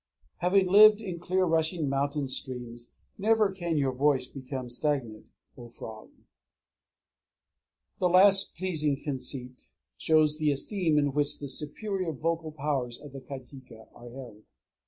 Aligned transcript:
_Having 0.37 0.65
lived 0.67 0.99
in 0.99 1.19
clear 1.19 1.45
rushing 1.45 1.87
mountain 1.87 2.27
streams, 2.27 2.89
never 3.19 3.51
can 3.51 3.77
your 3.77 3.91
voice 3.91 4.25
become 4.25 4.67
stagnant, 4.67 5.27
O 5.55 5.69
frog! 5.69 6.09
The 7.99 8.09
last 8.09 8.55
pleasing 8.57 8.97
conceit 9.03 9.69
shows 9.97 10.39
the 10.39 10.49
esteem 10.51 10.97
in 10.97 11.13
which 11.13 11.37
the 11.37 11.47
superior 11.47 12.13
vocal 12.13 12.51
powers 12.51 12.97
of 12.99 13.11
the 13.13 13.21
kajika 13.21 13.89
are 13.93 14.09
held. 14.09 14.41